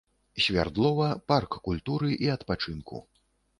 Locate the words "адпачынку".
2.39-3.05